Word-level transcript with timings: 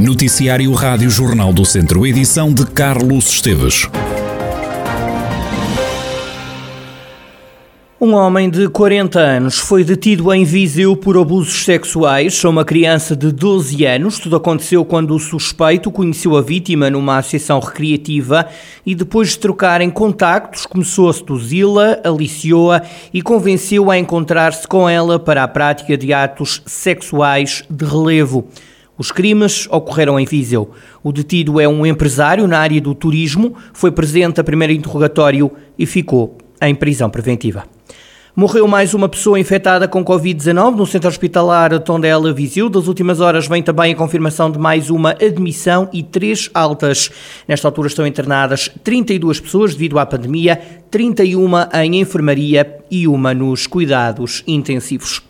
Noticiário 0.00 0.72
Rádio 0.72 1.10
Jornal 1.10 1.52
do 1.52 1.62
Centro, 1.62 2.06
edição 2.06 2.54
de 2.54 2.64
Carlos 2.64 3.28
Esteves. 3.28 3.86
Um 8.00 8.14
homem 8.14 8.48
de 8.48 8.66
40 8.70 9.20
anos 9.20 9.58
foi 9.58 9.84
detido 9.84 10.32
em 10.32 10.42
Viseu 10.42 10.96
por 10.96 11.18
abusos 11.18 11.66
sexuais 11.66 12.42
a 12.42 12.48
uma 12.48 12.64
criança 12.64 13.14
de 13.14 13.30
12 13.30 13.84
anos. 13.84 14.18
Tudo 14.18 14.36
aconteceu 14.36 14.86
quando 14.86 15.14
o 15.14 15.18
suspeito 15.18 15.90
conheceu 15.90 16.34
a 16.34 16.40
vítima 16.40 16.88
numa 16.88 17.18
associação 17.18 17.60
recreativa 17.60 18.48
e 18.86 18.94
depois 18.94 19.28
de 19.28 19.38
trocarem 19.40 19.90
contactos 19.90 20.64
começou 20.64 21.10
a 21.10 21.12
seduzi-la, 21.12 21.98
aliciou-a 22.02 22.80
e 23.12 23.20
convenceu-a 23.20 23.92
a 23.92 23.98
encontrar-se 23.98 24.66
com 24.66 24.88
ela 24.88 25.18
para 25.18 25.44
a 25.44 25.48
prática 25.48 25.94
de 25.94 26.10
atos 26.14 26.62
sexuais 26.64 27.64
de 27.68 27.84
relevo. 27.84 28.48
Os 29.00 29.10
crimes 29.10 29.66
ocorreram 29.70 30.20
em 30.20 30.26
Viseu. 30.26 30.72
O 31.02 31.10
detido 31.10 31.58
é 31.58 31.66
um 31.66 31.86
empresário 31.86 32.46
na 32.46 32.58
área 32.58 32.78
do 32.82 32.94
turismo, 32.94 33.56
foi 33.72 33.90
presente 33.90 34.38
a 34.38 34.44
primeiro 34.44 34.74
interrogatório 34.74 35.50
e 35.78 35.86
ficou 35.86 36.36
em 36.60 36.74
prisão 36.74 37.08
preventiva. 37.08 37.64
Morreu 38.36 38.68
mais 38.68 38.92
uma 38.92 39.08
pessoa 39.08 39.40
infectada 39.40 39.88
com 39.88 40.04
Covid-19 40.04 40.76
no 40.76 40.84
centro 40.84 41.08
hospitalar 41.08 41.80
Tondela 41.80 42.30
Viseu. 42.30 42.68
Das 42.68 42.88
últimas 42.88 43.20
horas 43.20 43.48
vem 43.48 43.62
também 43.62 43.94
a 43.94 43.96
confirmação 43.96 44.50
de 44.50 44.58
mais 44.58 44.90
uma 44.90 45.12
admissão 45.12 45.88
e 45.94 46.02
três 46.02 46.50
altas. 46.52 47.10
Nesta 47.48 47.68
altura 47.68 47.88
estão 47.88 48.06
internadas 48.06 48.70
32 48.84 49.40
pessoas 49.40 49.72
devido 49.72 49.98
à 49.98 50.04
pandemia, 50.04 50.60
31 50.90 51.48
em 51.82 52.00
enfermaria 52.02 52.80
e 52.90 53.08
uma 53.08 53.32
nos 53.32 53.66
cuidados 53.66 54.44
intensivos. 54.46 55.29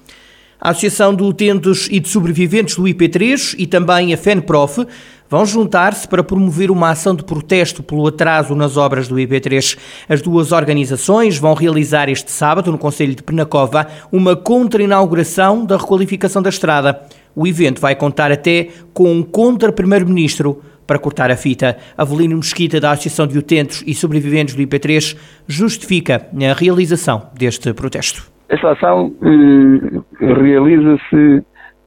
A 0.61 0.71
Associação 0.71 1.15
de 1.15 1.23
Utentes 1.23 1.89
e 1.91 1.99
de 1.99 2.07
Sobreviventes 2.07 2.77
do 2.77 2.83
IP3 2.83 3.55
e 3.57 3.67
também 3.67 4.13
a 4.13 4.17
FENPROF 4.19 4.87
vão 5.27 5.47
juntar-se 5.47 6.07
para 6.07 6.23
promover 6.23 6.71
uma 6.71 6.91
ação 6.91 7.15
de 7.15 7.25
protesto 7.25 7.83
pelo 7.83 8.07
atraso 8.07 8.55
nas 8.55 8.77
obras 8.77 9.09
do 9.09 9.15
IP3. 9.15 9.79
As 10.07 10.21
duas 10.21 10.53
organizações 10.53 11.39
vão 11.39 11.55
realizar 11.55 12.11
este 12.11 12.31
sábado, 12.31 12.71
no 12.71 12.77
Conselho 12.77 13.15
de 13.15 13.23
Penacova, 13.23 13.87
uma 14.13 14.37
contra-inauguração 14.37 15.65
da 15.65 15.79
requalificação 15.79 16.43
da 16.43 16.51
estrada. 16.51 17.01
O 17.35 17.47
evento 17.47 17.81
vai 17.81 17.97
contar 17.97 18.31
até 18.31 18.69
com 18.93 19.11
um 19.11 19.23
contra-primeiro-ministro 19.23 20.61
para 20.87 20.99
cortar 20.99 21.31
a 21.31 21.37
fita. 21.39 21.79
Avelino 21.97 22.37
Mesquita, 22.37 22.79
da 22.79 22.91
Associação 22.91 23.27
de 23.27 23.39
Utentes 23.39 23.83
e 23.87 23.95
Sobreviventes 23.95 24.55
do 24.55 24.63
IP3, 24.63 25.17
justifica 25.47 26.27
a 26.35 26.53
realização 26.53 27.31
deste 27.35 27.73
protesto. 27.73 28.40
Esta 28.51 28.73
ação 28.73 29.15
eh, 29.23 30.35
realiza-se 30.35 31.45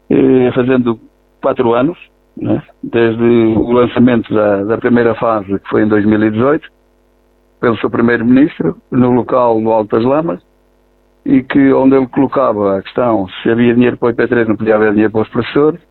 eh, 0.10 0.52
fazendo 0.56 0.98
quatro 1.42 1.74
anos, 1.74 1.98
né? 2.38 2.64
desde 2.82 3.22
o 3.22 3.70
lançamento 3.74 4.34
da, 4.34 4.64
da, 4.64 4.78
primeira 4.78 5.14
fase, 5.16 5.60
que 5.60 5.70
foi 5.70 5.84
em 5.84 5.90
2018, 5.90 6.66
pelo 7.60 7.78
seu 7.80 7.90
primeiro-ministro, 7.90 8.78
no 8.90 9.12
local 9.12 9.60
Alto 9.70 9.94
das 9.94 10.06
Lamas, 10.06 10.42
e 11.26 11.44
que 11.44 11.74
onde 11.74 11.98
ele 11.98 12.08
colocava 12.08 12.78
a 12.78 12.82
questão 12.82 13.28
se 13.42 13.50
havia 13.50 13.74
dinheiro 13.74 13.98
para 13.98 14.10
o 14.10 14.14
IP3, 14.14 14.48
não 14.48 14.56
podia 14.56 14.76
haver 14.76 14.92
dinheiro 14.92 15.12
para 15.12 15.22
os 15.24 15.30
professores, 15.30 15.82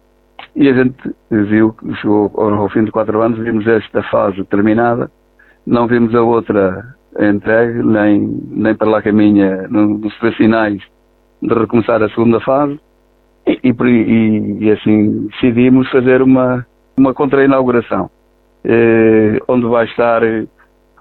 e 0.56 0.70
a 0.70 0.73
gente 0.73 1.15
viu, 1.31 1.75
chegou 2.00 2.33
ao 2.34 2.69
fim 2.70 2.84
de 2.84 2.91
quatro 2.91 3.20
anos, 3.20 3.39
vimos 3.39 3.67
esta 3.67 4.03
fase 4.05 4.43
terminada, 4.45 5.11
não 5.67 5.87
vimos 5.87 6.15
a 6.15 6.23
outra 6.23 6.95
entregue, 7.18 7.82
nem, 7.82 8.41
nem 8.50 8.74
para 8.74 8.88
lá 8.88 9.02
caminha, 9.02 9.68
nos 9.68 10.12
sinais 10.36 10.82
de 11.42 11.54
recomeçar 11.54 12.02
a 12.02 12.08
segunda 12.08 12.41
fase, 12.41 12.78
e, 13.46 13.58
e, 13.64 14.64
e 14.64 14.70
assim 14.70 15.27
decidimos 15.28 15.91
fazer 15.91 16.22
uma, 16.22 16.64
uma 16.96 17.12
contra-inauguração, 17.12 18.08
eh, 18.64 19.38
onde 19.48 19.66
vai 19.66 19.84
estar 19.86 20.22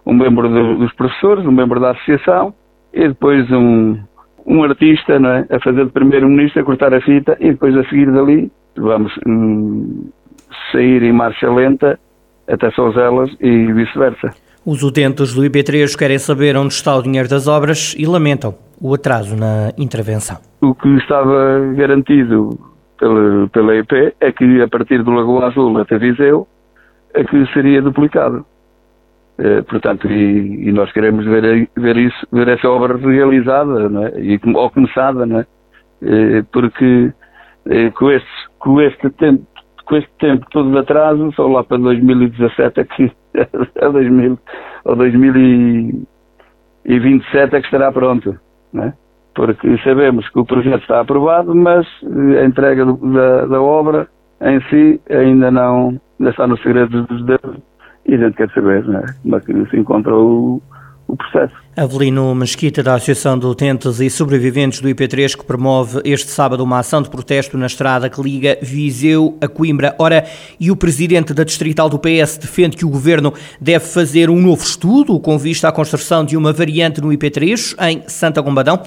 um 0.06 0.14
membro 0.14 0.50
do, 0.50 0.78
dos 0.78 0.94
professores, 0.94 1.46
um 1.46 1.52
membro 1.52 1.80
da 1.80 1.92
associação 1.92 2.54
e 2.94 3.08
depois 3.08 3.50
um, 3.52 3.98
um 4.46 4.64
artista 4.64 5.20
não 5.20 5.30
é, 5.30 5.46
a 5.50 5.60
fazer 5.60 5.86
de 5.86 5.92
primeiro-ministro, 5.92 6.62
a 6.62 6.66
cortar 6.66 6.94
a 6.94 7.02
fita 7.02 7.38
e 7.40 7.52
depois 7.52 7.76
a 7.78 7.84
seguir 7.84 8.12
dali 8.12 8.52
vamos 8.76 9.14
hum, 9.28 10.10
sair 10.72 11.04
em 11.04 11.14
marcha 11.14 11.50
lenta 11.52 12.00
até 12.48 12.72
Souzelas 12.72 13.30
e 13.40 13.72
vice-versa. 13.72 14.30
Os 14.64 14.84
utentes 14.84 15.34
do 15.34 15.42
IP3 15.42 15.98
querem 15.98 16.20
saber 16.20 16.56
onde 16.56 16.74
está 16.74 16.96
o 16.96 17.02
dinheiro 17.02 17.28
das 17.28 17.48
obras 17.48 17.96
e 17.98 18.06
lamentam 18.06 18.54
o 18.80 18.94
atraso 18.94 19.36
na 19.36 19.72
intervenção. 19.76 20.38
O 20.62 20.76
que 20.76 20.88
estava 20.98 21.74
garantido 21.76 22.60
pela, 23.00 23.48
pela 23.50 23.76
EP 23.76 24.14
é 24.20 24.32
que 24.32 24.62
a 24.62 24.68
partir 24.68 25.04
do 25.04 25.10
Lagoa 25.12 25.48
Azul 25.48 25.76
até 25.80 25.98
Viseu 25.98 26.48
é 27.14 27.24
que 27.24 27.46
seria 27.54 27.82
duplicado. 27.82 28.46
É, 29.40 29.64
portanto, 29.64 30.08
e, 30.08 30.68
e, 30.68 30.72
nós 30.72 30.92
queremos 30.92 31.26
ver, 31.26 31.68
ver 31.76 31.98
isso, 31.98 32.28
ver 32.32 32.48
essa 32.48 32.70
obra 32.70 32.96
realizada, 32.98 33.90
é? 34.16 34.22
e, 34.22 34.40
ou 34.54 34.70
começada, 34.70 35.26
não 35.26 35.40
é? 35.40 35.46
é 36.04 36.44
porque 36.52 37.12
é, 37.66 37.90
com, 37.90 38.12
este, 38.12 38.30
com 38.60 38.80
este 38.80 39.10
tempo 39.10 39.44
com 39.86 39.98
este 39.98 40.12
tempo 40.20 40.46
todo 40.52 40.72
de 40.72 40.78
atraso, 40.78 41.34
só 41.36 41.48
lá 41.48 41.64
para 41.66 41.78
2017 41.78 42.80
é 42.80 42.84
que 42.86 43.12
a 43.82 43.88
2000, 43.88 44.38
ou 44.86 44.96
2027 44.96 47.56
é 47.56 47.60
que 47.60 47.68
estará 47.68 47.92
pronto, 47.92 48.36
né? 48.74 48.94
porque 49.34 49.78
sabemos 49.84 50.28
que 50.30 50.40
o 50.40 50.46
projeto 50.46 50.82
está 50.82 51.00
aprovado, 51.00 51.56
mas 51.56 51.88
a 52.40 52.46
entrega 52.46 52.86
do, 52.86 52.98
da, 52.98 53.46
da, 53.46 53.62
obra 53.62 54.08
em 54.42 54.60
si 54.70 55.00
ainda 55.10 55.50
não 55.52 56.00
ainda 56.20 56.32
está 56.32 56.48
no 56.48 56.58
segredo 56.58 57.04
dos 57.04 57.26
dedos 57.26 57.58
e 58.06 58.16
a 58.16 58.18
gente 58.18 58.36
quer 58.36 58.50
saber 58.52 58.84
né? 58.86 59.06
como 59.22 59.36
é 59.36 59.40
que 59.40 59.70
se 59.70 59.78
encontra 59.78 60.14
o, 61.12 61.18
processo. 61.18 61.54
Avelino 61.76 62.34
Mesquita, 62.36 62.84
da 62.84 62.96
Associação 62.96 63.38
de 63.38 63.46
Utentes 63.46 64.00
e 64.00 64.10
Sobreviventes 64.10 64.82
do 64.82 64.90
IP3, 64.90 65.38
que 65.38 65.46
promove 65.46 66.02
este 66.04 66.30
sábado 66.30 66.64
uma 66.64 66.80
ação 66.80 67.02
de 67.02 67.10
protesto 67.10 67.58
na 67.58 67.66
estrada 67.66 68.10
que 68.10 68.22
liga 68.22 68.58
Viseu 68.62 69.38
a 69.42 69.48
Coimbra. 69.48 69.96
Ora, 69.98 70.26
e 70.60 70.70
o 70.70 70.76
presidente 70.76 71.34
da 71.34 71.44
Distrital 71.44 71.90
do 71.90 72.00
PS 72.00 72.38
defende 72.38 72.78
que 72.78 72.86
o 72.86 72.90
governo 72.90 73.34
deve 73.60 73.86
fazer 73.86 74.30
um 74.30 74.42
novo 74.42 74.64
estudo 74.64 75.20
com 75.20 75.38
vista 75.38 75.68
à 75.68 75.72
construção 75.72 76.26
de 76.26 76.36
uma 76.36 76.52
variante 76.54 77.02
no 77.02 77.10
IP3 77.10 77.76
em 77.88 78.04
Santa 78.08 78.42
Gombadão. 78.42 78.82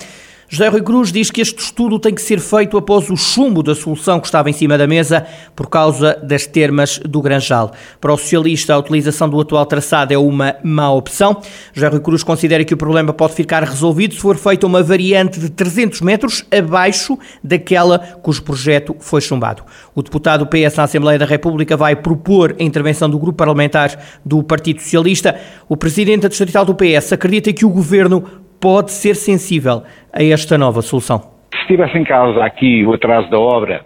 José 0.48 0.68
Rui 0.68 0.82
Cruz 0.82 1.10
diz 1.10 1.30
que 1.30 1.40
este 1.40 1.58
estudo 1.58 1.98
tem 1.98 2.14
que 2.14 2.20
ser 2.20 2.38
feito 2.38 2.76
após 2.76 3.08
o 3.08 3.16
chumbo 3.16 3.62
da 3.62 3.74
solução 3.74 4.20
que 4.20 4.26
estava 4.26 4.50
em 4.50 4.52
cima 4.52 4.76
da 4.76 4.86
mesa 4.86 5.26
por 5.56 5.68
causa 5.68 6.18
das 6.22 6.46
termas 6.46 6.98
do 6.98 7.22
Granjal. 7.22 7.72
Para 8.00 8.12
o 8.12 8.16
socialista, 8.16 8.74
a 8.74 8.78
utilização 8.78 9.28
do 9.28 9.40
atual 9.40 9.64
traçado 9.64 10.12
é 10.12 10.18
uma 10.18 10.56
má 10.62 10.92
opção. 10.92 11.40
José 11.72 11.88
Rui 11.88 12.00
Cruz 12.00 12.22
considera 12.22 12.64
que 12.64 12.74
o 12.74 12.76
problema 12.76 13.12
pode 13.12 13.32
ficar 13.34 13.62
resolvido 13.64 14.14
se 14.14 14.20
for 14.20 14.36
feita 14.36 14.66
uma 14.66 14.82
variante 14.82 15.40
de 15.40 15.48
300 15.50 16.02
metros 16.02 16.44
abaixo 16.50 17.18
daquela 17.42 17.98
cujo 17.98 18.42
projeto 18.42 18.94
foi 19.00 19.20
chumbado. 19.20 19.62
O 19.94 20.02
deputado 20.02 20.46
PS 20.46 20.76
na 20.76 20.84
Assembleia 20.84 21.18
da 21.18 21.26
República 21.26 21.76
vai 21.76 21.96
propor 21.96 22.54
a 22.58 22.62
intervenção 22.62 23.08
do 23.08 23.18
grupo 23.18 23.38
parlamentar 23.38 23.98
do 24.24 24.42
Partido 24.42 24.82
Socialista. 24.82 25.38
O 25.68 25.76
presidente 25.76 26.28
distrital 26.28 26.64
do 26.64 26.74
PS 26.74 27.12
acredita 27.12 27.52
que 27.52 27.64
o 27.64 27.70
governo 27.70 28.43
pode 28.64 28.92
ser 28.92 29.14
sensível 29.14 29.82
a 30.10 30.24
esta 30.24 30.56
nova 30.56 30.80
solução? 30.80 31.18
Se 31.52 31.60
estivesse 31.60 31.98
em 31.98 32.04
causa 32.04 32.42
aqui 32.42 32.82
o 32.86 32.94
atraso 32.94 33.28
da 33.28 33.38
obra, 33.38 33.84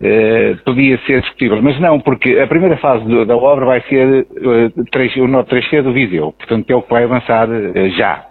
eh, 0.00 0.56
podia 0.64 0.98
ser 1.06 1.20
discutível, 1.20 1.60
mas 1.60 1.78
não, 1.78 2.00
porque 2.00 2.38
a 2.38 2.46
primeira 2.46 2.78
fase 2.78 3.04
do, 3.04 3.26
da 3.26 3.36
obra 3.36 3.66
vai 3.66 3.82
ser 3.82 4.26
eh, 4.34 5.20
o 5.20 5.28
Norte 5.28 5.54
3C 5.54 5.82
do 5.82 5.92
Viseu, 5.92 6.32
portanto 6.32 6.70
é 6.70 6.74
o 6.74 6.80
que 6.80 6.90
vai 6.90 7.04
avançar 7.04 7.50
eh, 7.50 7.90
já. 7.90 8.24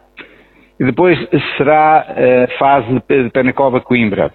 E 0.79 0.85
depois 0.85 1.15
será 1.57 2.07
a 2.07 2.57
fase 2.57 2.87
de 3.07 3.29
Penacova-Coimbra. 3.29 4.31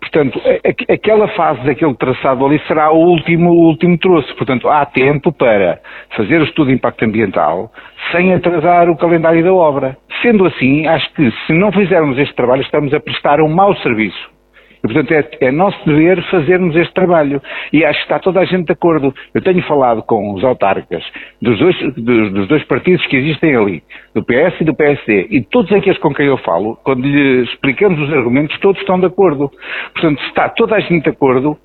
Portanto, 0.00 0.40
aquela 0.88 1.28
fase 1.28 1.60
daquele 1.64 1.94
traçado 1.94 2.46
ali 2.46 2.60
será 2.66 2.90
o 2.92 2.96
último, 2.96 3.50
o 3.50 3.66
último 3.66 3.98
troço. 3.98 4.34
Portanto, 4.36 4.68
há 4.68 4.86
tempo 4.86 5.32
para 5.32 5.80
fazer 6.16 6.40
o 6.40 6.44
estudo 6.44 6.68
de 6.68 6.74
impacto 6.74 7.04
ambiental 7.04 7.72
sem 8.12 8.32
atrasar 8.32 8.88
o 8.88 8.96
calendário 8.96 9.42
da 9.42 9.52
obra. 9.52 9.96
Sendo 10.22 10.46
assim, 10.46 10.86
acho 10.86 11.12
que 11.14 11.30
se 11.46 11.52
não 11.52 11.72
fizermos 11.72 12.18
este 12.18 12.34
trabalho, 12.34 12.62
estamos 12.62 12.94
a 12.94 13.00
prestar 13.00 13.40
um 13.40 13.48
mau 13.48 13.74
serviço 13.76 14.35
e, 14.78 14.80
portanto, 14.82 15.12
é, 15.12 15.46
é 15.46 15.50
nosso 15.50 15.78
dever 15.86 16.22
fazermos 16.30 16.74
este 16.76 16.92
trabalho. 16.94 17.42
E 17.72 17.84
acho 17.84 17.98
que 17.98 18.04
está 18.04 18.18
toda 18.18 18.40
a 18.40 18.44
gente 18.44 18.66
de 18.66 18.72
acordo. 18.72 19.14
Eu 19.34 19.42
tenho 19.42 19.62
falado 19.62 20.02
com 20.02 20.34
os 20.34 20.44
autarcas 20.44 21.04
dos 21.40 21.58
dois, 21.58 21.76
dos, 21.94 22.32
dos 22.32 22.48
dois 22.48 22.64
partidos 22.64 23.04
que 23.06 23.16
existem 23.16 23.56
ali, 23.56 23.82
do 24.14 24.24
PS 24.24 24.60
e 24.60 24.64
do 24.64 24.74
PSD, 24.74 25.28
e 25.30 25.42
todos 25.42 25.72
aqueles 25.72 25.98
com 25.98 26.12
quem 26.14 26.26
eu 26.26 26.36
falo, 26.38 26.76
quando 26.84 27.06
lhes 27.06 27.48
explicamos 27.50 28.00
os 28.00 28.12
argumentos, 28.12 28.58
todos 28.60 28.80
estão 28.80 28.98
de 28.98 29.06
acordo. 29.06 29.50
Portanto, 29.92 30.22
está 30.24 30.48
toda 30.48 30.76
a 30.76 30.80
gente 30.80 31.04
de 31.04 31.10
acordo, 31.10 31.56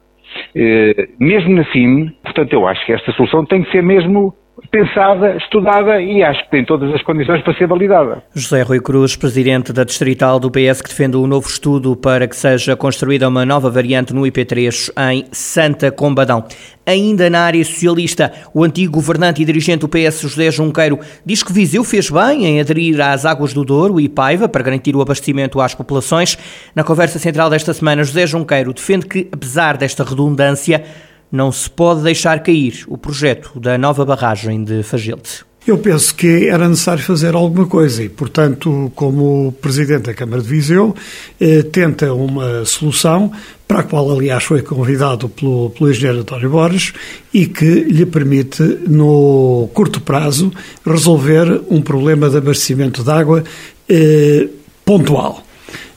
eh, 0.55 1.07
mesmo 1.19 1.55
na 1.55 1.65
CIM, 1.65 2.09
portanto, 2.23 2.53
eu 2.53 2.67
acho 2.67 2.85
que 2.85 2.93
esta 2.93 3.11
solução 3.13 3.45
tem 3.45 3.63
que 3.63 3.71
ser 3.71 3.83
mesmo 3.83 4.33
pensada, 4.69 5.35
estudada 5.37 6.01
e 6.01 6.23
acho 6.23 6.43
que 6.45 6.51
tem 6.51 6.65
todas 6.65 6.93
as 6.93 7.01
condições 7.03 7.41
para 7.41 7.53
ser 7.55 7.67
validada. 7.67 8.23
José 8.33 8.61
Rui 8.61 8.79
Cruz, 8.79 9.15
presidente 9.15 9.73
da 9.73 9.83
Distrital 9.83 10.39
do 10.39 10.51
PS, 10.51 10.81
que 10.81 10.89
defende 10.89 11.17
um 11.17 11.27
novo 11.27 11.47
estudo 11.47 11.95
para 11.95 12.27
que 12.27 12.35
seja 12.35 12.75
construída 12.75 13.27
uma 13.27 13.45
nova 13.45 13.69
variante 13.69 14.13
no 14.13 14.21
IP3 14.21 14.91
em 15.11 15.25
Santa 15.31 15.91
Combadão. 15.91 16.45
Ainda 16.85 17.29
na 17.29 17.41
área 17.41 17.63
socialista, 17.63 18.31
o 18.53 18.63
antigo 18.63 18.93
governante 18.93 19.41
e 19.41 19.45
dirigente 19.45 19.81
do 19.81 19.89
PS, 19.89 20.21
José 20.21 20.51
Junqueiro, 20.51 20.99
diz 21.25 21.43
que 21.43 21.53
Viseu 21.53 21.83
fez 21.83 22.09
bem 22.09 22.45
em 22.45 22.59
aderir 22.59 22.99
às 22.99 23.25
águas 23.25 23.53
do 23.53 23.63
Douro 23.63 23.99
e 23.99 24.09
Paiva 24.09 24.49
para 24.49 24.63
garantir 24.63 24.95
o 24.95 25.01
abastecimento 25.01 25.61
às 25.61 25.75
populações. 25.75 26.37
Na 26.75 26.83
conversa 26.83 27.19
central 27.19 27.49
desta 27.49 27.73
semana, 27.73 28.03
José 28.03 28.25
Junqueiro 28.25 28.73
defende 28.73 29.05
que, 29.05 29.29
apesar 29.31 29.77
desta 29.77 30.03
redundância, 30.03 30.83
não 31.31 31.51
se 31.51 31.69
pode 31.69 32.03
deixar 32.03 32.41
cair 32.43 32.83
o 32.87 32.97
projeto 32.97 33.59
da 33.59 33.77
nova 33.77 34.03
barragem 34.05 34.63
de 34.63 34.83
Fagilte. 34.83 35.45
Eu 35.65 35.77
penso 35.77 36.15
que 36.15 36.47
era 36.47 36.67
necessário 36.67 37.03
fazer 37.03 37.35
alguma 37.35 37.67
coisa 37.67 38.01
e, 38.01 38.09
portanto, 38.09 38.91
como 38.95 39.51
Presidente 39.61 40.07
da 40.07 40.13
Câmara 40.13 40.41
de 40.41 40.47
Viseu, 40.47 40.95
eh, 41.39 41.61
tenta 41.61 42.11
uma 42.13 42.65
solução 42.65 43.31
para 43.67 43.81
a 43.81 43.83
qual, 43.83 44.11
aliás, 44.11 44.43
foi 44.43 44.63
convidado 44.63 45.29
pelo, 45.29 45.69
pelo 45.69 45.91
engenheiro 45.91 46.21
António 46.21 46.49
Borges 46.49 46.93
e 47.31 47.45
que 47.45 47.65
lhe 47.65 48.07
permite, 48.07 48.63
no 48.87 49.69
curto 49.71 50.01
prazo, 50.01 50.51
resolver 50.83 51.61
um 51.69 51.79
problema 51.79 52.27
de 52.27 52.37
abastecimento 52.37 53.03
de 53.03 53.11
água 53.11 53.43
eh, 53.87 54.47
pontual. 54.83 55.43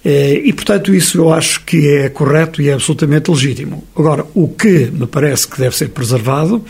Eh, 0.05 0.43
e, 0.45 0.53
portanto, 0.53 0.95
isso 0.95 1.19
eu 1.19 1.33
acho 1.33 1.65
que 1.65 1.89
é 1.89 2.09
correto 2.11 2.61
e 2.61 2.69
é 2.69 2.75
absolutamente 2.75 3.31
legítimo. 3.31 3.85
Agora, 3.97 4.27
o 4.35 4.49
que 4.49 4.91
me 4.93 5.06
parece 5.06 5.49
que 5.49 5.59
deve 5.59 5.75
ser 5.75 5.89
preservado 5.89 6.62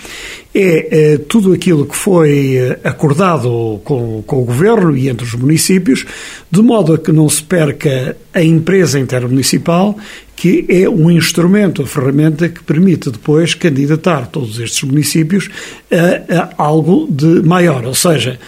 é, 0.55 1.15
é 1.15 1.19
tudo 1.19 1.53
aquilo 1.53 1.85
que 1.85 1.97
foi 1.97 2.57
eh, 2.57 2.79
acordado 2.85 3.81
com, 3.83 4.23
com 4.23 4.41
o 4.41 4.45
Governo 4.45 4.97
e 4.97 5.09
entre 5.09 5.27
os 5.27 5.35
municípios, 5.35 6.07
de 6.49 6.63
modo 6.63 6.95
a 6.95 6.99
que 6.99 7.11
não 7.11 7.29
se 7.29 7.43
perca 7.43 8.17
a 8.33 8.43
empresa 8.43 9.01
intermunicipal, 9.01 9.99
que 10.37 10.65
é 10.69 10.89
um 10.89 11.11
instrumento, 11.11 11.83
a 11.83 11.87
ferramenta 11.87 12.49
que 12.49 12.63
permite 12.63 13.11
depois 13.11 13.55
candidatar 13.55 14.29
todos 14.29 14.61
estes 14.61 14.85
municípios 14.85 15.51
a, 15.91 16.41
a 16.41 16.55
algo 16.57 17.09
de 17.11 17.43
maior, 17.43 17.85
ou 17.85 17.95
seja, 17.95 18.39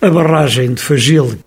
a 0.00 0.10
barragem 0.10 0.74
de 0.74 0.82
Fagil, 0.82 1.38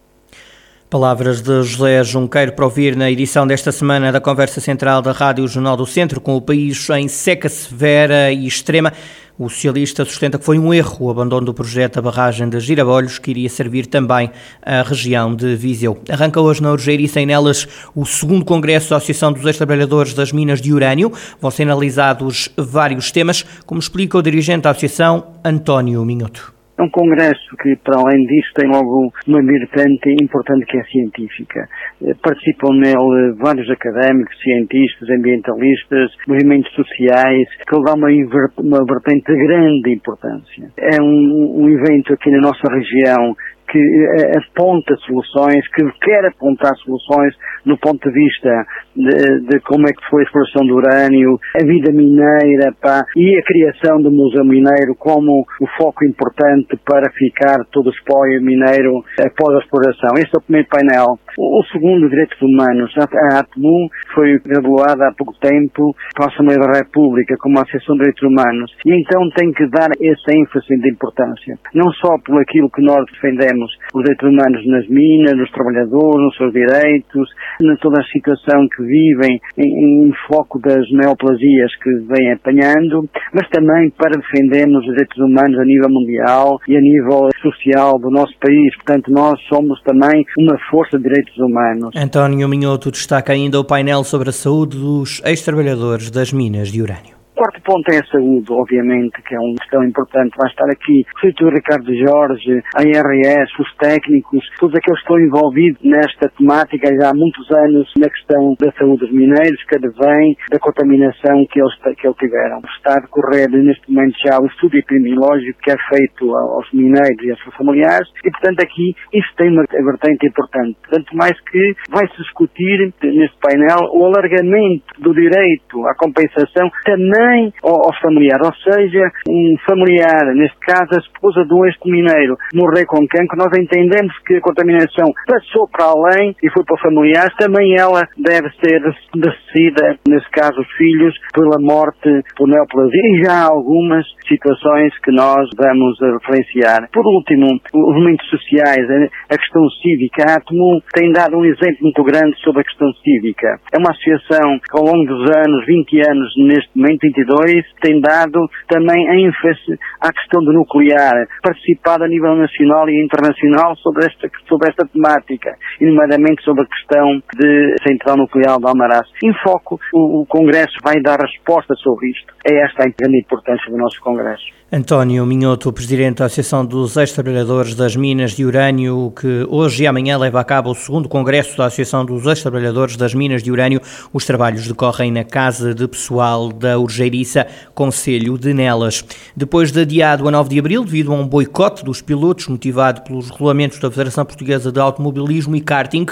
Palavras 0.96 1.42
de 1.42 1.62
José 1.62 2.02
Junqueiro 2.06 2.54
para 2.54 2.64
ouvir 2.64 2.96
na 2.96 3.12
edição 3.12 3.46
desta 3.46 3.70
semana 3.70 4.14
da 4.14 4.22
Conversa 4.22 4.62
Central 4.62 5.02
da 5.02 5.12
Rádio 5.12 5.46
Jornal 5.46 5.76
do 5.76 5.86
Centro, 5.86 6.22
com 6.22 6.38
o 6.38 6.42
país 6.42 6.90
em 6.92 7.10
seca 7.10 7.50
severa 7.50 8.32
e 8.32 8.48
extrema. 8.48 8.94
O 9.38 9.50
socialista 9.50 10.06
sustenta 10.06 10.40
que 10.40 10.46
foi 10.46 10.58
um 10.58 10.74
erro 10.74 11.08
o 11.08 11.10
abandono 11.10 11.48
do 11.48 11.54
projeto 11.54 11.96
da 11.96 12.02
barragem 12.02 12.48
de 12.48 12.62
Girabolhos, 12.62 13.20
que 13.20 13.30
iria 13.30 13.50
servir 13.50 13.88
também 13.88 14.32
a 14.62 14.84
região 14.84 15.36
de 15.36 15.54
Viseu. 15.58 16.02
Arranca 16.10 16.40
hoje 16.40 16.64
na 16.64 16.72
Urgeiriça 16.72 17.20
em 17.20 17.26
Nelas 17.26 17.68
o 17.94 18.06
segundo 18.06 18.46
congresso 18.46 18.92
da 18.92 18.96
Associação 18.96 19.34
dos 19.34 19.46
Ex-Trabalhadores 19.46 20.14
das 20.14 20.32
Minas 20.32 20.62
de 20.62 20.72
Urânio. 20.72 21.12
Vão 21.42 21.52
ser 21.52 21.64
analisados 21.64 22.48
vários 22.56 23.12
temas, 23.12 23.44
como 23.66 23.82
explica 23.82 24.18
o 24.18 24.22
dirigente 24.22 24.62
da 24.62 24.70
associação, 24.70 25.26
António 25.44 26.06
Minhoto. 26.06 26.55
É 26.77 26.83
um 26.83 26.89
congresso 26.89 27.56
que, 27.62 27.75
para 27.77 28.00
além 28.00 28.25
disso, 28.25 28.51
tem 28.54 28.69
logo 28.69 29.10
uma 29.27 29.42
vertente 29.42 30.10
importante 30.22 30.66
que 30.66 30.77
é 30.77 30.83
científica. 30.83 31.69
Eh, 32.04 32.13
participam 32.22 32.75
nele 32.75 33.33
vários 33.39 33.69
académicos, 33.69 34.38
cientistas, 34.42 35.10
ambientalistas, 35.10 36.12
movimentos 36.27 36.69
sociais, 36.74 37.48
que 37.66 37.75
lhe 37.75 37.83
dá 37.83 37.94
uma, 37.94 38.10
uma 38.57 38.86
vertente 38.86 39.31
de 39.31 39.48
grande 39.48 39.94
importância. 39.94 40.69
É 40.77 41.01
um, 41.01 41.63
um 41.63 41.69
evento 41.69 42.13
aqui 42.13 42.30
na 42.31 42.42
nossa 42.42 42.68
região 42.69 43.36
que 43.68 43.80
eh, 43.80 44.38
aponta 44.38 44.96
soluções, 45.06 45.68
que 45.74 45.84
quer 46.02 46.26
apontar 46.26 46.76
soluções 46.78 47.34
no 47.66 47.78
ponto 47.78 48.10
de 48.10 48.14
vista 48.14 48.66
de, 48.96 49.42
de, 49.50 49.60
como 49.62 49.88
é 49.88 49.92
que 49.92 50.10
foi 50.10 50.22
a 50.22 50.26
exploração 50.26 50.66
do 50.66 50.76
urânio, 50.76 51.40
a 51.60 51.66
vida 51.66 51.92
mineira 51.92 52.74
pá, 52.82 53.04
e 53.16 53.38
a 53.38 53.44
criação 53.44 54.02
do 54.02 54.12
Museu 54.12 54.46
Mineiro 54.46 54.96
como 54.98 55.46
o 55.62 55.68
foco 55.78 56.06
importante 56.06 56.78
para 56.86 57.12
ficar 57.12 57.66
todo 57.72 57.88
o 57.88 57.94
espólio 57.94 58.42
mineiro 58.42 59.04
após 59.20 59.56
a 59.56 59.60
exploração. 59.60 60.12
Este 60.18 60.36
é 60.36 60.38
o 60.38 60.42
primeiro 60.42 60.68
painel. 60.70 61.18
O, 61.38 61.60
o 61.60 61.64
segundo, 61.66 62.10
Direitos 62.10 62.42
Humanos. 62.42 62.94
A 62.98 63.40
ATMU 63.40 63.90
foi 64.14 64.40
graduada 64.40 65.08
há 65.08 65.14
pouco 65.14 65.34
tempo 65.40 65.96
para 66.16 66.28
a 66.28 66.30
Assembleia 66.30 66.60
da 66.60 66.80
República 66.80 67.36
como 67.40 67.60
Associação 67.60 67.96
de 67.96 68.06
Direitos 68.06 68.24
Humanos 68.24 68.72
e 68.86 68.94
então 68.94 69.30
tem 69.36 69.52
que 69.52 69.68
dar 69.68 69.90
essa 70.00 70.32
ênfase 70.38 70.78
de 70.78 70.90
importância. 70.90 71.58
Não 71.74 71.92
só 71.94 72.18
por 72.26 72.40
aquilo 72.42 72.70
que 72.70 72.82
nós 72.82 73.04
defendemos, 73.12 73.55
os 73.63 74.04
direitos 74.04 74.28
humanos 74.28 74.68
nas 74.68 74.88
minas, 74.88 75.38
nos 75.38 75.52
trabalhadores, 75.52 76.22
nos 76.22 76.38
seus 76.38 76.54
direitos, 76.54 77.30
na 77.62 77.75
toda 77.78 78.02
a 78.02 78.06
situação 78.06 78.68
que 78.75 78.84
vivem 78.84 79.40
em, 79.57 80.07
em 80.07 80.13
foco 80.28 80.60
das 80.60 80.90
neoplasias 80.92 81.75
que 81.81 81.90
vêm 82.07 82.34
apanhando, 82.34 83.07
mas 83.34 83.48
também 83.50 83.90
para 83.92 84.19
defendermos 84.19 84.86
os 84.86 84.92
direitos 84.92 85.18
humanos 85.18 85.60
a 85.60 85.66
nível 85.66 85.90
mundial 85.90 86.60
e 86.68 86.75
a 86.75 86.81
nível 86.81 87.30
social 87.42 88.00
do 88.00 88.10
nosso 88.10 88.34
país. 88.40 88.75
Portanto, 88.75 89.12
nós 89.12 89.40
somos 89.48 89.81
também 89.84 90.25
uma 90.38 90.58
força 90.69 90.98
de 90.98 91.04
direitos 91.04 91.38
humanos. 91.38 91.96
António 91.96 92.48
Minhoto 92.48 92.92
destaca 92.92 93.34
ainda 93.34 93.60
o 93.60 93.63
painel 93.63 94.04
sobre 94.04 94.30
a 94.30 94.34
saúde 94.34 94.78
dos 94.78 95.22
ex-trabalhadores 95.25 96.10
das 96.10 96.34
minas 96.34 96.69
de 96.72 96.81
urânio 96.81 97.15
quarto 97.36 97.62
ponto 97.62 97.92
é 97.92 98.00
a 98.00 98.06
saúde, 98.06 98.48
obviamente, 98.50 99.22
que 99.22 99.36
é 99.36 99.40
uma 99.40 99.56
questão 99.60 99.84
importante. 99.84 100.36
Vai 100.38 100.50
estar 100.50 100.66
aqui 100.72 101.04
o 101.04 101.20
Sr. 101.20 101.54
Ricardo 101.54 101.94
Jorge, 101.94 102.64
a 102.76 102.82
IRS, 102.84 103.52
os 103.60 103.76
técnicos, 103.76 104.44
todos 104.58 104.76
aqueles 104.76 105.00
que 105.00 105.12
estão 105.12 105.20
envolvidos 105.20 105.82
nesta 105.84 106.30
temática 106.30 106.88
já 106.96 107.10
há 107.10 107.14
muitos 107.14 107.46
anos 107.52 107.92
na 107.98 108.10
questão 108.10 108.56
da 108.60 108.72
saúde 108.72 109.06
dos 109.06 109.12
mineiros, 109.12 109.62
que 109.68 109.76
advém 109.76 110.38
da 110.50 110.60
contaminação 110.60 111.46
que 111.52 111.60
eles, 111.60 111.76
que 112.00 112.08
eles 112.08 112.18
tiveram. 112.18 112.62
Está 112.78 112.96
a 112.96 113.02
decorrer 113.02 113.50
neste 113.52 113.92
momento 113.92 114.16
já 114.26 114.40
o 114.40 114.46
estudo 114.48 114.78
epidemiológico 114.78 115.60
que 115.62 115.72
é 115.72 115.76
feito 115.90 116.34
aos 116.34 116.72
mineiros 116.72 117.22
e 117.22 117.32
aos 117.32 117.44
seus 117.44 117.56
familiares 117.56 118.08
e, 118.24 118.32
portanto, 118.32 118.62
aqui 118.64 118.96
isso 119.14 119.30
tem 119.36 119.52
uma 119.52 119.66
vertente 119.68 120.26
importante. 120.26 120.78
Tanto 120.90 121.16
mais 121.16 121.38
que 121.52 121.76
vai-se 121.90 122.16
discutir 122.18 122.94
neste 123.04 123.38
painel 123.42 123.92
o 123.92 124.06
alargamento 124.06 124.86
do 125.00 125.14
direito 125.14 125.86
à 125.88 125.96
compensação 125.96 126.72
também 126.86 127.25
também 127.25 127.54
aos 127.63 128.00
familiares, 128.00 128.45
ou 128.45 128.74
seja, 128.74 129.12
um 129.27 129.56
familiar, 129.68 130.33
neste 130.36 130.57
caso 130.60 130.89
a 130.94 131.00
esposa 131.00 131.45
de 131.45 131.54
um 131.54 131.66
ex-mineiro, 131.66 132.38
morrer 132.54 132.86
com 132.86 133.06
cancro, 133.07 133.38
nós 133.38 133.51
entendemos 133.57 134.13
que 134.25 134.36
a 134.36 134.42
contaminação 134.42 135.12
passou 135.27 135.68
para 135.68 135.86
além 135.86 136.36
e 136.42 136.50
foi 136.51 136.63
para 136.63 136.77
familiares, 136.77 137.36
também 137.38 137.75
ela 137.77 138.07
deve 138.18 138.50
ser 138.63 138.81
decidida, 139.16 139.98
nesse 140.07 140.30
caso 140.31 140.60
os 140.60 140.72
filhos, 140.77 141.13
pela 141.33 141.60
morte 141.60 142.24
por 142.38 142.48
neoplasia 142.48 143.01
e 143.03 143.24
já 143.24 143.34
há 143.34 143.51
algumas 143.51 144.05
situações 144.27 144.94
que 145.00 145.12
nós 145.12 145.48
vamos 145.58 145.98
referenciar. 146.00 146.89
Por 146.91 147.05
último, 147.05 147.48
os 147.74 147.96
movimentos 147.96 148.27
sociais, 148.29 148.86
a 149.29 149.38
questão 149.38 149.63
cívica, 149.82 150.24
a 150.27 150.36
Atomu 150.36 150.82
tem 150.94 151.12
dado 151.12 151.38
um 151.38 151.46
exemplo 151.46 151.82
muito 151.82 152.03
grande 152.03 152.38
sobre 152.41 152.62
a 152.62 152.63
questão 152.63 152.91
cívica. 153.03 153.60
É 153.74 153.77
uma 153.79 153.91
associação 153.91 154.60
que 154.60 154.77
ao 154.77 154.86
longo 154.86 155.05
dos 155.05 155.29
anos, 155.36 155.65
20 155.65 156.10
anos 156.10 156.34
neste 156.38 156.70
momento, 156.75 157.05
2022 157.24 157.63
tem 157.81 158.01
dado 158.01 158.50
também 158.67 159.25
ênfase 159.25 159.79
à 160.01 160.12
questão 160.12 160.43
do 160.43 160.51
nuclear, 160.51 161.27
participado 161.41 162.03
a 162.03 162.07
nível 162.07 162.36
nacional 162.36 162.89
e 162.89 163.03
internacional 163.03 163.75
sobre 163.77 164.05
esta, 164.05 164.29
sobre 164.48 164.69
esta 164.69 164.86
temática, 164.88 165.55
nomeadamente 165.79 166.43
sobre 166.43 166.63
a 166.63 166.67
questão 166.67 167.22
de 167.36 167.75
central 167.88 168.17
nuclear 168.17 168.60
de 168.60 168.67
Almaraz. 168.67 169.07
Em 169.24 169.34
foco, 169.43 169.79
o, 169.93 170.22
o 170.22 170.25
Congresso 170.25 170.77
vai 170.84 171.01
dar 171.01 171.19
resposta 171.19 171.74
sobre 171.75 172.10
isto. 172.10 172.34
É 172.45 172.65
esta 172.65 172.84
a 172.84 172.88
grande 172.88 173.19
importância 173.19 173.72
do 173.72 173.77
nosso 173.77 174.00
Congresso. 174.01 174.45
António 174.72 175.24
Minhoto, 175.27 175.72
presidente 175.72 176.17
da 176.17 176.25
Associação 176.25 176.65
dos 176.65 176.98
Ex-Trabalhadores 176.98 177.75
das 177.75 177.95
Minas 177.95 178.31
de 178.31 178.43
Urânio, 178.43 179.13
que 179.15 179.45
hoje 179.48 179.84
e 179.84 179.88
amanhã 179.88 180.17
leva 180.17 180.39
a 180.39 180.43
cabo 180.43 180.72
o 180.72 180.75
segundo 180.75 181.07
congresso 181.07 181.55
da 181.55 181.67
Associação 181.67 182.03
dos 182.03 182.25
Ex-Trabalhadores 182.25 182.98
das 182.98 183.13
Minas 183.13 183.43
de 183.43 183.51
Urânio. 183.51 183.79
Os 184.12 184.25
trabalhos 184.25 184.67
decorrem 184.67 185.12
na 185.12 185.24
Casa 185.24 185.75
de 185.75 185.88
Pessoal 185.88 186.51
da 186.51 186.79
Urgeiriça, 186.79 187.45
Conselho 187.75 188.39
de 188.39 188.55
Nelas. 188.55 189.05
Depois 189.36 189.72
de 189.72 189.81
adiado 189.81 190.27
a 190.27 190.31
9 190.31 190.50
de 190.50 190.57
abril, 190.57 190.84
devido 190.84 191.13
a 191.13 191.15
um 191.15 191.27
boicote 191.27 191.86
dos 191.86 192.01
pilotos 192.01 192.48
motivado 192.48 193.01
pelos 193.01 193.29
regulamentos 193.29 193.77
da 193.77 193.91
Federação 193.91 194.25
Portuguesa 194.25 194.72
de 194.72 194.79
Automobilismo 194.79 195.55
e 195.55 195.62
Karting, 195.62 196.07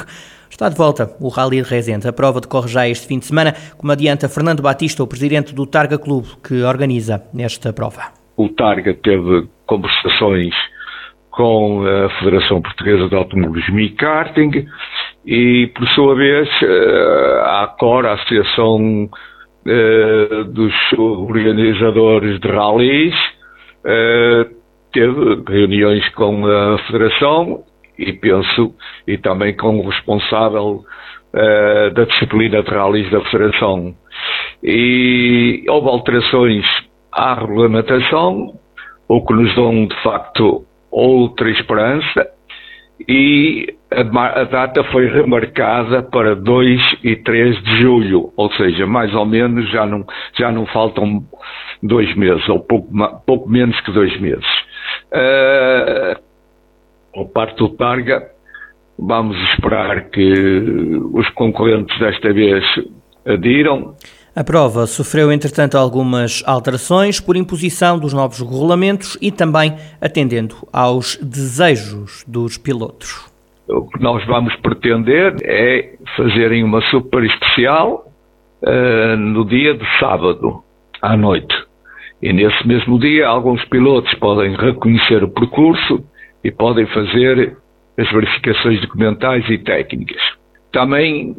Está 0.48 0.70
de 0.70 0.76
volta 0.76 1.12
o 1.20 1.30
Rally 1.30 1.64
de 1.64 1.68
Rezende. 1.68 2.08
A 2.08 2.14
prova 2.14 2.40
decorre 2.40 2.68
já 2.68 2.88
este 2.88 3.08
fim 3.08 3.18
de 3.18 3.26
semana, 3.26 3.56
como 3.76 3.92
adianta 3.92 4.30
Fernando 4.30 4.62
Batista, 4.62 5.02
o 5.02 5.08
presidente 5.08 5.52
do 5.52 5.66
Targa 5.66 5.98
Clube, 5.98 6.28
que 6.44 6.62
organiza 6.62 7.24
esta 7.36 7.74
prova 7.74 8.23
o 8.38 8.50
Targa 8.50 8.94
teve 8.94 9.48
conversações 9.66 10.54
com 11.34 11.84
a 11.86 12.10
Federação 12.20 12.62
Portuguesa 12.62 13.10
de 13.10 13.16
Automobilismo 13.16 13.80
e 13.80 13.90
Karting 13.90 14.68
e, 15.26 15.72
por 15.74 15.88
sua 15.90 16.16
vez, 16.16 16.48
eh, 16.62 17.42
a 17.44 17.64
ACOR, 17.64 18.06
a 18.06 18.14
Associação 18.14 19.10
eh, 19.66 20.44
dos 20.48 20.74
Organizadores 20.98 22.40
de 22.40 22.48
Rallies, 22.48 23.16
eh, 23.84 24.46
teve 24.92 25.44
reuniões 25.48 26.08
com 26.10 26.46
a 26.46 26.78
Federação 26.86 27.64
e 27.98 28.14
penso, 28.14 28.76
e 29.08 29.18
também 29.18 29.56
com 29.56 29.80
o 29.80 29.90
responsável 29.90 30.84
da 31.96 32.04
disciplina 32.04 32.62
de 32.62 32.70
rallies 32.70 33.10
da 33.10 33.20
Federação. 33.22 33.96
E 34.64 35.66
houve 35.68 35.90
alterações 35.90 36.64
à 37.16 37.34
regulamentação, 37.36 38.54
o 39.08 39.26
que 39.26 39.34
nos 39.34 39.54
dão 39.56 39.86
de 39.88 40.04
facto 40.04 40.66
outra 40.92 41.50
esperança, 41.50 42.30
e 43.08 43.76
a, 43.92 44.44
data 44.44 44.84
foi 44.86 45.08
remarcada 45.08 46.04
para 46.04 46.36
2 46.36 46.80
e 47.04 47.16
3 47.18 47.64
de 47.64 47.82
julho, 47.82 48.32
ou 48.36 48.52
seja, 48.54 48.86
mais 48.86 49.14
ou 49.14 49.26
menos 49.26 49.70
já 49.72 49.86
não, 49.86 50.06
já 50.38 50.52
não 50.52 50.66
faltam 50.68 51.24
dois 51.82 52.16
meses, 52.16 52.48
ou 52.48 52.60
pouco, 52.60 52.90
pouco 53.26 53.50
menos 53.50 53.80
que 53.82 53.92
dois 53.92 54.20
meses. 54.20 54.46
Uh, 55.12 56.22
ao 57.16 57.28
parte 57.28 57.58
do 57.58 57.70
Targa, 57.70 58.24
vamos 58.98 59.38
esperar 59.52 60.10
que 60.10 60.34
os 61.14 61.30
concorrentes 61.32 61.98
desta 62.00 62.32
vez 62.34 62.64
adiram. 63.26 63.96
A 64.36 64.44
prova 64.44 64.88
sofreu, 64.88 65.32
entretanto, 65.32 65.78
algumas 65.78 66.44
alterações 66.48 67.20
por 67.20 67.36
imposição 67.36 68.00
dos 68.00 68.14
novos 68.14 68.40
regulamentos 68.40 69.16
e 69.22 69.32
também 69.32 69.76
atendendo 70.02 70.56
aos 70.74 71.18
desejos 71.18 72.26
dos 72.28 72.58
pilotos. 72.58 73.32
O 73.70 73.88
que 73.88 74.02
nós 74.02 74.26
vamos 74.26 74.56
pretender 74.56 75.36
é 75.44 75.94
fazerem 76.18 76.64
uma 76.64 76.82
super 76.90 77.24
especial 77.24 78.12
uh, 78.64 79.16
no 79.16 79.46
dia 79.46 79.76
de 79.76 79.86
sábado, 80.00 80.64
à 81.00 81.16
noite. 81.16 81.56
E 82.20 82.34
nesse 82.34 82.68
mesmo 82.68 82.98
dia, 82.98 83.28
alguns 83.28 83.64
pilotos 83.66 84.12
podem 84.16 84.56
reconhecer 84.56 85.24
o 85.24 85.30
percurso 85.30 86.04
e 86.44 86.50
podem 86.50 86.88
fazer 86.88 87.56
as 88.00 88.12
verificações 88.12 88.82
documentais 88.82 89.48
e 89.48 89.60
técnicas. 89.60 90.22
Também, 90.72 91.38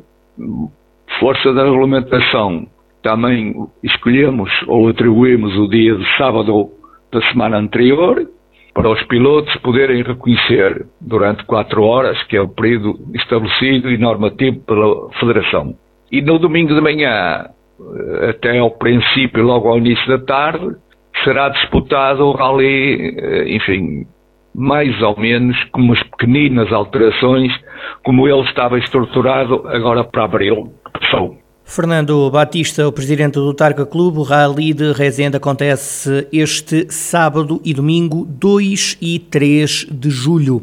força 1.18 1.52
da 1.52 1.64
regulamentação, 1.64 2.68
também 3.04 3.54
escolhemos 3.82 4.50
ou 4.66 4.88
atribuímos 4.88 5.54
o 5.58 5.68
dia 5.68 5.94
de 5.94 6.16
sábado 6.16 6.70
da 7.12 7.20
semana 7.30 7.58
anterior 7.58 8.26
para 8.72 8.90
os 8.90 9.00
pilotos 9.04 9.54
poderem 9.58 10.02
reconhecer 10.02 10.86
durante 11.00 11.44
quatro 11.44 11.84
horas, 11.84 12.20
que 12.24 12.36
é 12.36 12.40
o 12.40 12.48
período 12.48 12.98
estabelecido 13.14 13.90
e 13.90 13.98
normativo 13.98 14.58
pela 14.60 15.12
Federação. 15.20 15.74
E 16.10 16.20
no 16.22 16.38
domingo 16.38 16.74
de 16.74 16.80
manhã, 16.80 17.44
eh, 17.44 18.30
até 18.30 18.58
ao 18.58 18.70
princípio, 18.70 19.44
logo 19.44 19.68
ao 19.68 19.78
início 19.78 20.08
da 20.08 20.24
tarde, 20.24 20.74
será 21.22 21.50
disputado 21.50 22.24
o 22.24 22.32
rally, 22.32 23.16
eh, 23.16 23.54
enfim, 23.54 24.06
mais 24.54 25.00
ou 25.02 25.16
menos 25.20 25.62
com 25.64 25.82
umas 25.82 26.02
pequeninas 26.04 26.72
alterações, 26.72 27.52
como 28.02 28.26
ele 28.26 28.42
estava 28.42 28.78
estruturado 28.78 29.68
agora 29.68 30.02
para 30.04 30.24
abril. 30.24 30.72
Sou. 31.10 31.43
Fernando 31.64 32.30
Batista, 32.30 32.86
o 32.86 32.92
presidente 32.92 33.34
do 33.34 33.52
Targa 33.52 33.86
Clube, 33.86 34.18
o 34.18 34.22
Rally 34.22 34.74
de 34.74 34.92
Rezende 34.92 35.38
acontece 35.38 36.28
este 36.30 36.86
sábado 36.92 37.60
e 37.64 37.72
domingo, 37.72 38.24
2 38.28 38.98
e 39.00 39.18
3 39.18 39.86
de 39.90 40.10
julho. 40.10 40.62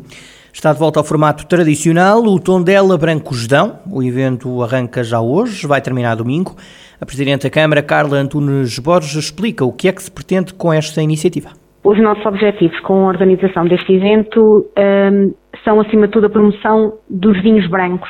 Está 0.53 0.71
de 0.71 0.79
volta 0.79 0.99
ao 0.99 1.03
formato 1.03 1.45
tradicional, 1.47 2.23
o 2.23 2.39
Tondela 2.39 2.97
Brancosdão. 2.97 3.79
O 3.91 4.03
evento 4.03 4.61
arranca 4.61 5.03
já 5.03 5.19
hoje, 5.19 5.65
vai 5.65 5.81
terminar 5.81 6.15
domingo. 6.15 6.55
A 7.01 7.05
Presidente 7.05 7.43
da 7.43 7.49
Câmara, 7.49 7.81
Carla 7.81 8.17
Antunes 8.17 8.77
Borges, 8.77 9.15
explica 9.15 9.65
o 9.65 9.73
que 9.73 9.87
é 9.87 9.91
que 9.91 10.03
se 10.03 10.11
pretende 10.11 10.53
com 10.53 10.71
esta 10.71 11.01
iniciativa. 11.01 11.49
Os 11.83 11.99
nossos 11.99 12.25
objetivos 12.25 12.79
com 12.81 13.05
a 13.05 13.07
organização 13.07 13.65
deste 13.65 13.91
evento 13.91 14.67
um, 14.77 15.33
são, 15.63 15.79
acima 15.81 16.05
de 16.05 16.13
tudo, 16.13 16.27
a 16.27 16.29
promoção 16.29 16.93
dos 17.09 17.41
vinhos 17.41 17.67
brancos. 17.67 18.09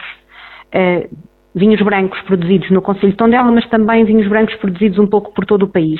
Uh, 0.73 1.30
vinhos 1.53 1.81
brancos 1.81 2.19
produzidos 2.21 2.69
no 2.71 2.81
Conselho 2.81 3.11
de 3.11 3.17
Tondela, 3.17 3.51
mas 3.51 3.67
também 3.69 4.05
vinhos 4.05 4.27
brancos 4.27 4.55
produzidos 4.55 4.99
um 4.99 5.07
pouco 5.07 5.33
por 5.33 5.45
todo 5.45 5.63
o 5.63 5.67
país. 5.67 5.99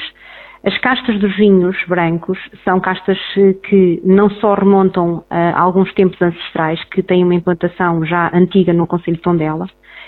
As 0.64 0.78
castas 0.78 1.20
dos 1.20 1.36
vinhos 1.36 1.76
brancos 1.88 2.38
são 2.64 2.80
castas 2.80 3.18
eh, 3.36 3.54
que 3.68 4.00
não 4.06 4.30
só 4.30 4.54
remontam 4.54 5.24
a 5.28 5.60
alguns 5.60 5.92
tempos 5.94 6.22
ancestrais, 6.22 6.84
que 6.86 7.02
têm 7.02 7.24
uma 7.24 7.34
implantação 7.34 8.06
já 8.06 8.30
antiga 8.32 8.72
no 8.72 8.86
Conselho 8.86 9.18
de 9.18 9.24
Tondela. 9.24 9.68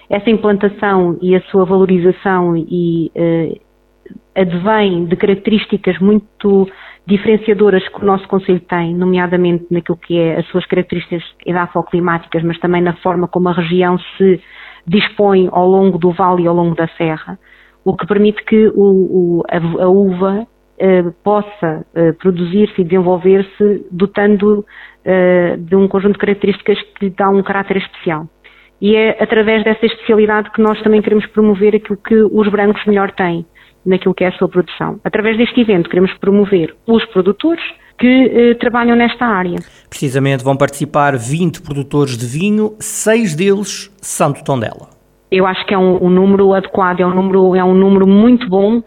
Essa 0.10 0.30
implantação 0.30 1.18
e 1.22 1.36
a 1.36 1.42
sua 1.44 1.66
valorização 1.66 2.56
e 2.56 3.12
uh, 3.16 3.60
advém 4.36 5.06
de 5.06 5.16
características 5.16 5.98
muito 5.98 6.70
diferenciadoras 7.08 7.88
que 7.88 8.02
o 8.02 8.06
nosso 8.06 8.28
Conselho 8.28 8.60
tem, 8.60 8.94
nomeadamente 8.94 9.66
naquilo 9.72 9.98
que 9.98 10.20
é 10.20 10.38
as 10.38 10.46
suas 10.48 10.66
características 10.68 11.24
edafoclimáticas, 11.46 12.44
mas 12.44 12.60
também 12.60 12.82
na 12.82 12.94
forma 12.98 13.28
como 13.28 13.50
a 13.50 13.54
região 13.54 13.98
se 14.18 14.40
dispõe 14.86 15.50
ao 15.52 15.68
longo 15.68 15.98
do 15.98 16.12
vale 16.12 16.44
e 16.44 16.48
ao 16.48 16.56
longo 16.56 16.76
da 16.76 16.88
serra, 16.90 17.38
o 17.86 17.96
que 17.96 18.08
permite 18.08 18.44
que 18.44 18.68
o, 18.68 18.82
o, 18.82 19.44
a, 19.50 19.84
a, 19.84 19.88
uva 19.90 20.48
eh, 20.78 21.04
possa 21.24 21.86
eh, 21.94 22.14
produzir-se 22.14 22.82
e 22.82 22.84
desenvolver-se 22.84 23.86
dotando 23.92 24.66
eh, 25.04 25.58
de 25.58 25.76
um 25.76 25.88
conjunto 25.88 26.14
de 26.14 26.20
características 26.20 26.82
que 26.82 27.06
lhe 27.06 27.12
dá 27.12 27.30
um 27.30 27.44
caráter 27.44 27.78
especial. 27.78 28.28
E 28.82 28.96
é 28.96 29.22
através 29.22 29.64
dessa 29.64 29.86
especialidade 29.86 30.50
que 30.52 30.62
nós 30.62 30.82
também 30.82 31.02
queremos 31.02 31.26
promover 31.28 31.76
aquilo 31.76 31.98
que 31.98 32.16
os 32.16 32.48
brancos 32.50 32.86
melhor 32.86 33.12
têm 33.12 33.46
naquilo 33.86 34.14
que 34.14 34.24
é 34.24 34.28
a 34.28 34.32
sua 34.34 34.48
produção. 34.48 35.00
Através 35.04 35.38
deste 35.38 35.60
evento 35.62 35.90
queremos 35.90 36.14
promover 36.20 36.76
os 36.88 37.06
produtores 37.06 37.64
que 37.98 38.08
eh, 38.08 38.54
trabalham 38.56 38.96
nesta 38.96 39.26
área. 39.26 39.58
Precisamente 39.90 40.44
vão 40.44 40.58
participar 40.58 41.16
20 41.16 41.62
produtores 41.62 42.18
de 42.18 42.26
vinho, 42.26 42.76
seis 42.80 43.36
deles 43.36 43.92
são 44.02 44.32
do 44.32 44.44
Tondela. 44.44 44.90
Eu 45.32 45.48
acho 45.48 45.66
que 45.66 45.74
é 45.74 45.78
um, 45.78 46.04
um 46.04 46.10
número 46.10 46.54
adequado, 46.54 47.00
é 47.00 47.06
um 47.06 47.14
número, 47.14 47.56
é 47.56 47.64
um 47.64 47.74
número 47.74 48.06
muito 48.06 48.48
bom 48.48 48.84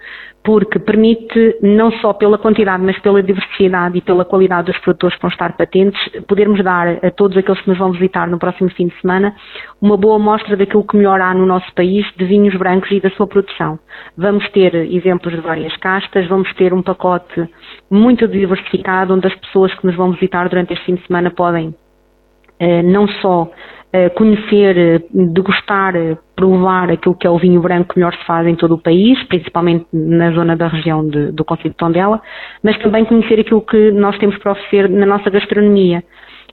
porque 0.46 0.78
permite, 0.78 1.58
não 1.60 1.90
só 1.90 2.12
pela 2.12 2.38
quantidade, 2.38 2.80
mas 2.80 2.96
pela 3.00 3.20
diversidade 3.20 3.98
e 3.98 4.00
pela 4.00 4.24
qualidade 4.24 4.70
dos 4.70 4.78
produtores 4.78 5.16
que 5.16 5.22
vão 5.22 5.30
estar 5.30 5.56
patentes, 5.56 6.00
podermos 6.28 6.62
dar 6.62 7.04
a 7.04 7.10
todos 7.10 7.36
aqueles 7.36 7.60
que 7.62 7.68
nos 7.68 7.76
vão 7.76 7.90
visitar 7.90 8.28
no 8.28 8.38
próximo 8.38 8.70
fim 8.70 8.86
de 8.86 8.94
semana 9.00 9.34
uma 9.82 9.96
boa 9.96 10.20
mostra 10.20 10.56
daquilo 10.56 10.86
que 10.86 10.96
melhor 10.96 11.20
há 11.20 11.34
no 11.34 11.44
nosso 11.44 11.66
país 11.74 12.06
de 12.16 12.24
vinhos 12.24 12.54
brancos 12.54 12.88
e 12.92 13.00
da 13.00 13.10
sua 13.10 13.26
produção. 13.26 13.76
Vamos 14.16 14.48
ter 14.50 14.72
exemplos 14.72 15.34
de 15.34 15.40
várias 15.40 15.76
castas, 15.78 16.28
vamos 16.28 16.54
ter 16.54 16.72
um 16.72 16.80
pacote 16.80 17.50
muito 17.90 18.28
diversificado, 18.28 19.14
onde 19.14 19.26
as 19.26 19.34
pessoas 19.34 19.74
que 19.74 19.84
nos 19.84 19.96
vão 19.96 20.12
visitar 20.12 20.48
durante 20.48 20.74
este 20.74 20.86
fim 20.86 20.94
de 20.94 21.04
semana 21.08 21.28
podem 21.32 21.74
eh, 22.60 22.84
não 22.84 23.08
só 23.08 23.50
conhecer, 24.14 25.06
degustar, 25.10 25.94
provar 26.36 26.90
aquilo 26.90 27.14
que 27.14 27.26
é 27.26 27.30
o 27.30 27.38
vinho 27.38 27.60
branco 27.62 27.94
que 27.94 27.98
melhor 27.98 28.14
se 28.14 28.24
faz 28.26 28.46
em 28.46 28.54
todo 28.54 28.74
o 28.74 28.78
país, 28.78 29.20
principalmente 29.24 29.86
na 29.92 30.30
zona 30.32 30.54
da 30.54 30.68
região 30.68 31.08
de, 31.08 31.32
do 31.32 31.44
Conselho 31.44 31.70
de 31.70 31.76
Tondela, 31.76 32.20
mas 32.62 32.78
também 32.78 33.04
conhecer 33.06 33.40
aquilo 33.40 33.62
que 33.62 33.90
nós 33.90 34.16
temos 34.18 34.36
para 34.38 34.52
oferecer 34.52 34.88
na 34.88 35.06
nossa 35.06 35.30
gastronomia, 35.30 36.04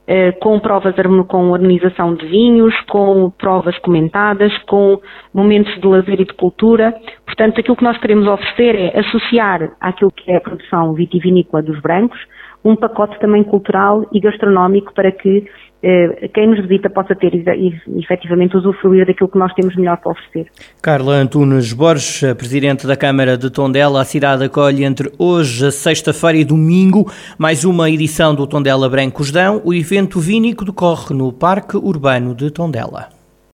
eh, 0.08 0.32
com 0.34 0.60
provas 0.60 0.96
com 1.28 1.52
organização 1.52 2.14
de 2.16 2.26
vinhos, 2.26 2.74
com 2.90 3.30
provas 3.38 3.78
comentadas, 3.80 4.52
com 4.68 5.00
momentos 5.34 5.74
de 5.80 5.88
lazer 5.88 6.20
e 6.22 6.26
de 6.26 6.34
cultura. 6.34 6.94
Portanto, 7.26 7.60
aquilo 7.60 7.76
que 7.76 7.84
nós 7.84 7.98
queremos 7.98 8.28
oferecer 8.28 8.76
é 8.76 9.00
associar 9.00 9.72
àquilo 9.80 10.12
que 10.12 10.32
é 10.32 10.38
a 10.38 10.42
produção 10.42 10.94
vitivinícola 10.94 11.62
dos 11.62 11.80
brancos, 11.82 12.20
um 12.64 12.76
pacote 12.76 13.20
também 13.20 13.44
cultural 13.44 14.06
e 14.12 14.20
gastronómico 14.20 14.94
para 14.94 15.12
que 15.12 15.46
eh, 15.82 16.30
quem 16.34 16.48
nos 16.48 16.62
visita 16.62 16.90
possa 16.90 17.14
ter 17.14 17.34
efetivamente 17.36 18.56
usufruir 18.56 19.06
daquilo 19.06 19.28
que 19.28 19.38
nós 19.38 19.54
temos 19.54 19.76
melhor 19.76 19.98
para 19.98 20.14
oferecer. 20.14 20.48
Carla 20.82 21.16
Antunes 21.16 21.74
Borges, 21.74 22.34
Presidente 22.36 22.88
da 22.88 22.96
Câmara 22.96 23.38
de 23.38 23.50
Tondela, 23.50 24.02
a 24.02 24.06
cidade 24.06 24.46
acolhe 24.46 24.86
entre 24.86 25.12
hoje, 25.20 25.70
sexta-feira 25.72 26.38
e 26.38 26.46
domingo, 26.46 27.12
mais 27.38 27.66
uma 27.66 27.90
edição 27.90 28.34
do 28.34 28.48
Tondela 28.48 28.90
Brancos 28.90 29.30
Dão. 29.30 29.62
O 29.66 29.74
evento 29.74 30.20
vínico 30.22 30.64
decorre 30.64 31.14
no 31.14 31.34
Parque 31.34 31.76
Urbano 31.76 32.34
de 32.34 32.50
Tondela. 32.50 33.13